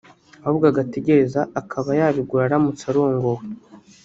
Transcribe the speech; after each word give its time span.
ahubwo 0.43 0.65
agategereza 0.71 1.41
akaba 1.59 1.89
yabigura 1.99 2.41
aramutse 2.45 2.83
arongowe 2.91 3.43